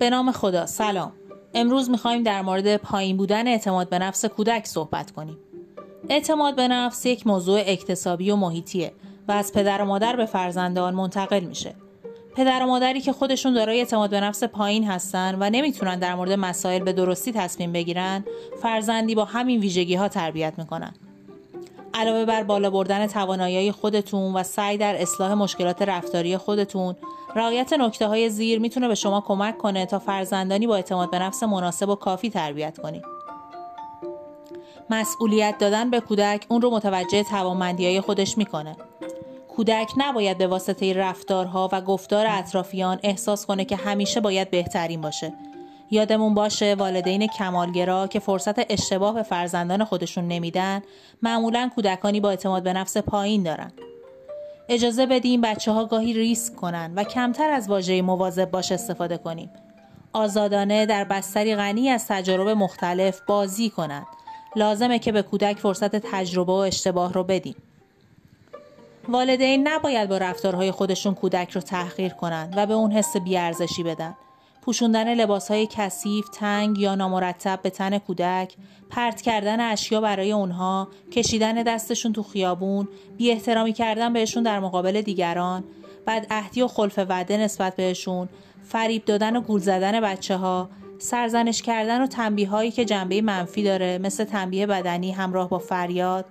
به 0.00 0.10
نام 0.10 0.32
خدا. 0.32 0.66
سلام. 0.66 1.12
امروز 1.54 1.90
می‌خوایم 1.90 2.22
در 2.22 2.42
مورد 2.42 2.76
پایین 2.76 3.16
بودن 3.16 3.48
اعتماد 3.48 3.88
به 3.88 3.98
نفس 3.98 4.24
کودک 4.24 4.66
صحبت 4.66 5.10
کنیم. 5.10 5.38
اعتماد 6.08 6.56
به 6.56 6.68
نفس 6.68 7.06
یک 7.06 7.26
موضوع 7.26 7.62
اکتسابی 7.66 8.30
و 8.30 8.36
محیطیه 8.36 8.92
و 9.28 9.32
از 9.32 9.52
پدر 9.52 9.82
و 9.82 9.84
مادر 9.84 10.16
به 10.16 10.26
فرزندان 10.26 10.94
منتقل 10.94 11.40
میشه. 11.40 11.74
پدر 12.36 12.62
و 12.62 12.66
مادری 12.66 13.00
که 13.00 13.12
خودشون 13.12 13.54
دارای 13.54 13.78
اعتماد 13.78 14.10
به 14.10 14.20
نفس 14.20 14.44
پایین 14.44 14.84
هستن 14.84 15.36
و 15.40 15.50
نمی‌تونن 15.50 15.98
در 15.98 16.14
مورد 16.14 16.32
مسائل 16.32 16.82
به 16.82 16.92
درستی 16.92 17.32
تصمیم 17.32 17.72
بگیرن 17.72 18.24
فرزندی 18.62 19.14
با 19.14 19.24
همین 19.24 19.60
ویژگی 19.60 19.94
ها 19.94 20.08
تربیت 20.08 20.54
می‌کنن. 20.58 20.94
علاوه 21.94 22.24
بر 22.24 22.42
بالا 22.42 22.70
بردن 22.70 23.06
توانایی 23.06 23.72
خودتون 23.72 24.32
و 24.34 24.42
سعی 24.42 24.78
در 24.78 25.02
اصلاح 25.02 25.34
مشکلات 25.34 25.82
رفتاری 25.82 26.36
خودتون 26.36 26.96
رعایت 27.36 27.72
نکته 27.72 28.06
های 28.06 28.30
زیر 28.30 28.58
می‌تونه 28.58 28.88
به 28.88 28.94
شما 28.94 29.20
کمک 29.20 29.58
کنه 29.58 29.86
تا 29.86 29.98
فرزندانی 29.98 30.66
با 30.66 30.76
اعتماد 30.76 31.10
به 31.10 31.18
نفس 31.18 31.42
مناسب 31.42 31.88
و 31.88 31.94
کافی 31.94 32.30
تربیت 32.30 32.78
کنید. 32.78 33.02
مسئولیت 34.90 35.58
دادن 35.58 35.90
به 35.90 36.00
کودک 36.00 36.46
اون 36.48 36.62
رو 36.62 36.70
متوجه 36.70 37.22
توانمندی 37.22 37.86
های 37.86 38.00
خودش 38.00 38.38
می‌کنه. 38.38 38.76
کودک 39.48 39.90
نباید 39.96 40.38
به 40.38 40.46
واسطه 40.46 40.92
رفتارها 40.92 41.68
و 41.72 41.80
گفتار 41.80 42.26
اطرافیان 42.28 42.98
احساس 43.02 43.46
کنه 43.46 43.64
که 43.64 43.76
همیشه 43.76 44.20
باید 44.20 44.50
بهترین 44.50 45.00
باشه. 45.00 45.32
یادمون 45.90 46.34
باشه 46.34 46.74
والدین 46.74 47.26
کمالگرا 47.26 48.06
که 48.06 48.18
فرصت 48.18 48.72
اشتباه 48.72 49.14
به 49.14 49.22
فرزندان 49.22 49.84
خودشون 49.84 50.28
نمیدن 50.28 50.82
معمولا 51.22 51.70
کودکانی 51.74 52.20
با 52.20 52.30
اعتماد 52.30 52.62
به 52.62 52.72
نفس 52.72 52.96
پایین 52.96 53.42
دارن. 53.42 53.72
اجازه 54.68 55.06
بدیم 55.06 55.40
بچه 55.40 55.72
ها 55.72 55.84
گاهی 55.84 56.12
ریسک 56.12 56.56
کنن 56.56 56.92
و 56.96 57.04
کمتر 57.04 57.50
از 57.50 57.68
واژه 57.68 58.02
مواظب 58.02 58.50
باش 58.50 58.72
استفاده 58.72 59.18
کنیم. 59.18 59.50
آزادانه 60.12 60.86
در 60.86 61.04
بستری 61.04 61.56
غنی 61.56 61.88
از 61.88 62.06
تجارب 62.08 62.48
مختلف 62.48 63.20
بازی 63.26 63.70
کنند 63.70 64.06
لازمه 64.56 64.98
که 64.98 65.12
به 65.12 65.22
کودک 65.22 65.58
فرصت 65.58 65.96
تجربه 65.96 66.52
و 66.52 66.56
اشتباه 66.56 67.12
رو 67.12 67.24
بدیم. 67.24 67.56
والدین 69.08 69.68
نباید 69.68 70.08
با 70.08 70.18
رفتارهای 70.18 70.70
خودشون 70.70 71.14
کودک 71.14 71.50
رو 71.50 71.60
تحقیر 71.60 72.12
کنند 72.12 72.54
و 72.56 72.66
به 72.66 72.74
اون 72.74 72.92
حس 72.92 73.16
بیارزشی 73.16 73.82
بدن. 73.82 74.16
پوشوندن 74.70 75.14
لباس 75.14 75.50
های 75.50 75.68
کثیف، 75.70 76.28
تنگ 76.28 76.78
یا 76.78 76.94
نامرتب 76.94 77.60
به 77.62 77.70
تن 77.70 77.98
کودک، 77.98 78.54
پرت 78.90 79.22
کردن 79.22 79.60
اشیا 79.60 80.00
برای 80.00 80.32
اونها، 80.32 80.88
کشیدن 81.12 81.62
دستشون 81.62 82.12
تو 82.12 82.22
خیابون، 82.22 82.88
بی 83.16 83.30
احترامی 83.30 83.72
کردن 83.72 84.12
بهشون 84.12 84.42
در 84.42 84.60
مقابل 84.60 85.00
دیگران، 85.00 85.64
بعد 86.06 86.26
اهدی 86.30 86.62
و 86.62 86.68
خلف 86.68 86.98
وعده 86.98 87.36
نسبت 87.36 87.76
بهشون، 87.76 88.28
فریب 88.62 89.04
دادن 89.04 89.36
و 89.36 89.40
گول 89.40 89.60
زدن 89.60 90.00
بچه 90.00 90.36
ها، 90.36 90.70
سرزنش 90.98 91.62
کردن 91.62 92.02
و 92.02 92.06
تنبیه 92.06 92.48
هایی 92.48 92.70
که 92.70 92.84
جنبه 92.84 93.22
منفی 93.22 93.62
داره 93.62 93.98
مثل 93.98 94.24
تنبیه 94.24 94.66
بدنی 94.66 95.12
همراه 95.12 95.48
با 95.48 95.58
فریاد، 95.58 96.24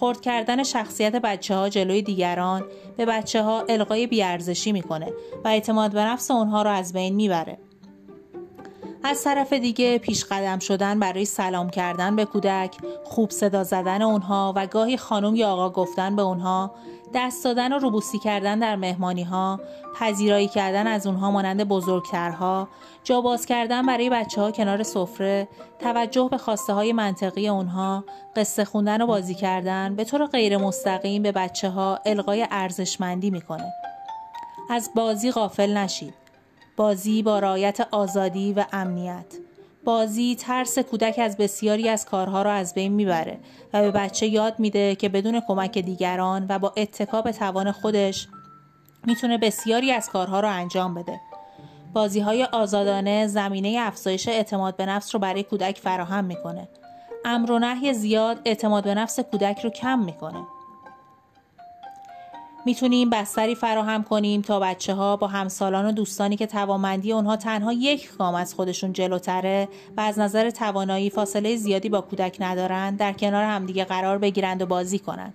خرد 0.00 0.20
کردن 0.20 0.62
شخصیت 0.62 1.16
بچه 1.16 1.54
ها 1.54 1.68
جلوی 1.68 2.02
دیگران 2.02 2.64
به 2.96 3.06
بچه 3.06 3.42
ها 3.42 3.64
القای 3.68 4.06
بیارزشی 4.06 4.72
می‌کنه 4.72 5.12
و 5.44 5.48
اعتماد 5.48 5.92
به 5.92 6.00
نفس 6.00 6.30
اونها 6.30 6.62
رو 6.62 6.70
از 6.70 6.92
بین 6.92 7.14
می‌بره. 7.14 7.58
از 9.06 9.24
طرف 9.24 9.52
دیگه 9.52 9.98
پیش 9.98 10.24
قدم 10.24 10.58
شدن 10.58 11.00
برای 11.00 11.24
سلام 11.24 11.70
کردن 11.70 12.16
به 12.16 12.24
کودک، 12.24 12.76
خوب 13.04 13.30
صدا 13.30 13.64
زدن 13.64 14.02
اونها 14.02 14.52
و 14.56 14.66
گاهی 14.66 14.96
خانم 14.96 15.34
یا 15.34 15.48
آقا 15.48 15.70
گفتن 15.70 16.16
به 16.16 16.22
اونها، 16.22 16.70
دست 17.14 17.44
دادن 17.44 17.72
و 17.72 17.78
روبوسی 17.78 18.18
کردن 18.18 18.58
در 18.58 18.76
مهمانی 18.76 19.22
ها، 19.22 19.60
پذیرایی 20.00 20.48
کردن 20.48 20.86
از 20.86 21.06
اونها 21.06 21.30
مانند 21.30 21.68
بزرگترها، 21.68 22.68
جا 23.04 23.20
باز 23.20 23.46
کردن 23.46 23.86
برای 23.86 24.10
بچه 24.10 24.40
ها 24.40 24.50
کنار 24.50 24.82
سفره، 24.82 25.48
توجه 25.78 26.28
به 26.30 26.38
خواسته 26.38 26.72
های 26.72 26.92
منطقی 26.92 27.48
اونها، 27.48 28.04
قصه 28.36 28.64
خوندن 28.64 29.02
و 29.02 29.06
بازی 29.06 29.34
کردن 29.34 29.96
به 29.96 30.04
طور 30.04 30.26
غیر 30.26 30.56
مستقیم 30.56 31.22
به 31.22 31.32
بچه 31.32 31.70
ها 31.70 31.98
القای 32.06 32.46
ارزشمندی 32.50 33.30
می‌کنه. 33.30 33.72
از 34.70 34.90
بازی 34.94 35.30
غافل 35.30 35.76
نشید. 35.76 36.25
بازی 36.76 37.22
با 37.22 37.38
رایت 37.38 37.88
آزادی 37.90 38.52
و 38.52 38.64
امنیت 38.72 39.34
بازی 39.84 40.36
ترس 40.36 40.78
کودک 40.78 41.18
از 41.18 41.36
بسیاری 41.36 41.88
از 41.88 42.06
کارها 42.06 42.42
را 42.42 42.52
از 42.52 42.74
بین 42.74 42.92
می‌بره 42.92 43.38
و 43.72 43.82
به 43.82 43.90
بچه 43.90 44.26
یاد 44.26 44.58
میده 44.58 44.94
که 44.94 45.08
بدون 45.08 45.42
کمک 45.48 45.78
دیگران 45.78 46.46
و 46.48 46.58
با 46.58 46.72
اتکا 46.76 47.22
توان 47.22 47.72
خودش 47.72 48.28
می‌تونه 49.06 49.38
بسیاری 49.38 49.92
از 49.92 50.08
کارها 50.08 50.40
را 50.40 50.50
انجام 50.50 50.94
بده. 50.94 51.20
بازی 51.92 52.20
های 52.20 52.44
آزادانه 52.44 53.26
زمینه 53.26 53.76
افزایش 53.80 54.28
اعتماد 54.28 54.76
به 54.76 54.86
نفس 54.86 55.14
رو 55.14 55.20
برای 55.20 55.42
کودک 55.42 55.78
فراهم 55.78 56.24
می‌کنه. 56.24 56.68
امر 57.24 57.50
و 57.50 57.58
نهی 57.58 57.94
زیاد 57.94 58.40
اعتماد 58.44 58.84
به 58.84 58.94
نفس 58.94 59.20
کودک 59.20 59.60
رو 59.60 59.70
کم 59.70 59.98
می‌کنه. 59.98 60.46
می‌تونیم 62.66 63.10
بستری 63.10 63.54
فراهم 63.54 64.02
کنیم 64.02 64.42
تا 64.42 64.60
بچه 64.60 64.94
ها 64.94 65.16
با 65.16 65.26
همسالان 65.26 65.86
و 65.86 65.92
دوستانی 65.92 66.36
که 66.36 66.46
توانمندی 66.46 67.12
اونها 67.12 67.36
تنها 67.36 67.72
یک 67.72 68.16
گام 68.18 68.34
از 68.34 68.54
خودشون 68.54 68.92
جلوتره 68.92 69.68
و 69.96 70.00
از 70.00 70.18
نظر 70.18 70.50
توانایی 70.50 71.10
فاصله 71.10 71.56
زیادی 71.56 71.88
با 71.88 72.00
کودک 72.00 72.36
ندارند 72.40 72.98
در 72.98 73.12
کنار 73.12 73.44
همدیگه 73.44 73.84
قرار 73.84 74.18
بگیرند 74.18 74.62
و 74.62 74.66
بازی 74.66 74.98
کنند. 74.98 75.34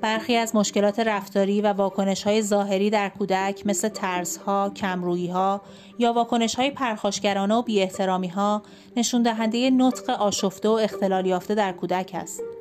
برخی 0.00 0.36
از 0.36 0.56
مشکلات 0.56 1.00
رفتاری 1.00 1.60
و 1.60 1.72
واکنش 1.72 2.22
های 2.22 2.42
ظاهری 2.42 2.90
در 2.90 3.08
کودک 3.08 3.66
مثل 3.66 3.88
ترس 3.88 4.36
ها، 4.36 4.70
کمرویی 4.76 5.28
ها 5.28 5.60
یا 5.98 6.12
واکنش 6.12 6.54
های 6.54 6.70
پرخاشگرانه 6.70 7.54
و 7.54 7.62
بی 7.62 7.88
ها 8.34 8.62
نشون 8.96 9.22
دهنده 9.22 9.70
نطق 9.70 10.10
آشفته 10.10 10.68
و 10.68 10.72
اختلال 10.72 11.26
یافته 11.26 11.54
در 11.54 11.72
کودک 11.72 12.10
است. 12.14 12.53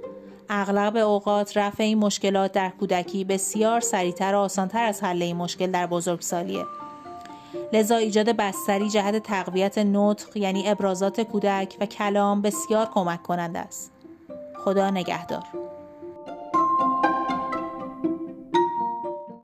اغلب 0.49 0.97
اوقات 0.97 1.57
رفع 1.57 1.83
این 1.83 1.97
مشکلات 1.97 2.51
در 2.51 2.69
کودکی 2.69 3.23
بسیار 3.23 3.79
سریعتر 3.79 4.35
و 4.35 4.37
آسانتر 4.37 4.83
از 4.83 5.03
حل 5.03 5.21
این 5.21 5.35
مشکل 5.35 5.71
در 5.71 5.87
بزرگسالیه. 5.87 6.65
لذا 7.73 7.95
ایجاد 7.95 8.29
بستری 8.29 8.89
جهت 8.89 9.17
تقویت 9.17 9.77
نطق 9.77 10.37
یعنی 10.37 10.69
ابرازات 10.69 11.21
کودک 11.21 11.77
و 11.79 11.85
کلام 11.85 12.41
بسیار 12.41 12.85
کمک 12.85 13.23
کننده 13.23 13.59
است. 13.59 13.91
خدا 14.65 14.89
نگهدار. 14.89 15.43